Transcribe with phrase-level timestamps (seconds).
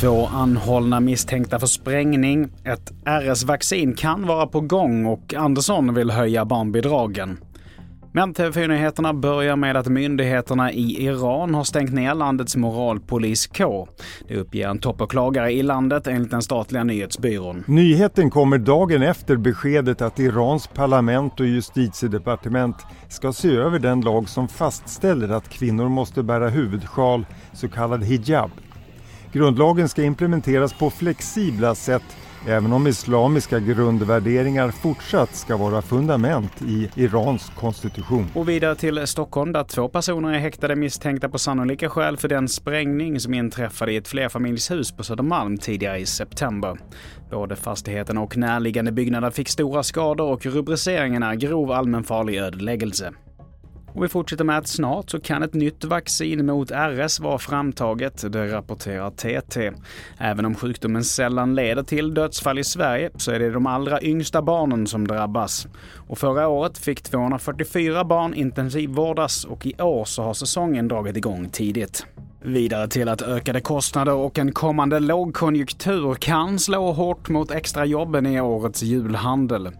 [0.00, 2.48] Två anhållna misstänkta för sprängning.
[2.64, 7.38] Ett RS-vaccin kan vara på gång och Andersson vill höja barnbidragen.
[8.12, 13.88] Men TV4-nyheterna börjar med att myndigheterna i Iran har stängt ner landets moralpoliskår.
[14.28, 17.64] Det uppger en toppåklagare i landet enligt den statliga nyhetsbyrån.
[17.66, 22.76] Nyheten kommer dagen efter beskedet att Irans parlament och justitiedepartement
[23.08, 28.50] ska se över den lag som fastställer att kvinnor måste bära huvudsjal, så kallad hijab.
[29.32, 32.16] Grundlagen ska implementeras på flexibla sätt
[32.48, 38.26] även om islamiska grundvärderingar fortsatt ska vara fundament i Irans konstitution.
[38.34, 42.48] Och vidare till Stockholm där två personer är häktade misstänkta på sannolika skäl för den
[42.48, 46.78] sprängning som inträffade i ett flerfamiljshus på Södermalm tidigare i september.
[47.30, 53.12] Både fastigheten och närliggande byggnader fick stora skador och rubriceringen är grov allmänfarlig ödeläggelse.
[53.92, 58.32] Och vi fortsätter med att snart så kan ett nytt vaccin mot RS vara framtaget,
[58.32, 59.72] det rapporterar TT.
[60.18, 64.42] Även om sjukdomen sällan leder till dödsfall i Sverige så är det de allra yngsta
[64.42, 65.66] barnen som drabbas.
[66.08, 71.48] Och förra året fick 244 barn intensivvårdas och i år så har säsongen dragit igång
[71.48, 72.06] tidigt.
[72.42, 78.40] Vidare till att ökade kostnader och en kommande lågkonjunktur kan slå hårt mot extrajobben i
[78.40, 79.70] årets julhandel.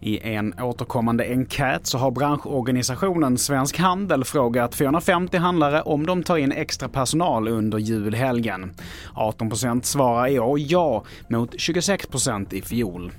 [0.00, 6.36] I en återkommande enkät så har branschorganisationen Svensk Handel frågat 450 handlare om de tar
[6.36, 8.72] in extra personal under julhelgen.
[9.14, 13.12] 18% svarar i år ja, mot 26% i fjol.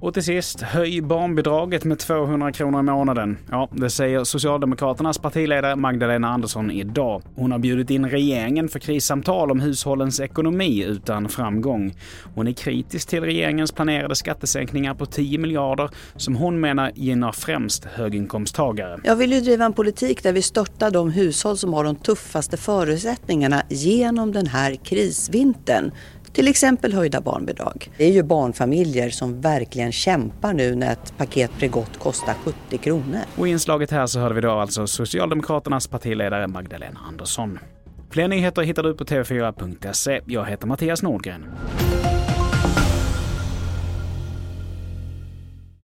[0.00, 3.38] Och till sist, höj barnbidraget med 200 kronor i månaden.
[3.50, 7.22] Ja, det säger Socialdemokraternas partiledare Magdalena Andersson idag.
[7.34, 11.94] Hon har bjudit in regeringen för krissamtal om hushållens ekonomi utan framgång.
[12.34, 17.84] Hon är kritisk till regeringens planerade skattesänkningar på 10 miljarder som hon menar gynnar främst
[17.84, 19.00] höginkomsttagare.
[19.04, 22.56] Jag vill ju driva en politik där vi stöttar de hushåll som har de tuffaste
[22.56, 25.92] förutsättningarna genom den här krisvintern.
[26.32, 27.90] Till exempel höjda barnbidrag.
[27.96, 33.20] Det är ju barnfamiljer som verkligen kämpar nu när ett paket Bregott kostar 70 kronor.
[33.36, 37.58] Och i inslaget här så hörde vi då alltså Socialdemokraternas partiledare Magdalena Andersson.
[38.10, 40.20] Fler nyheter hittar du på tv4.se.
[40.26, 41.44] Jag heter Mattias Nordgren.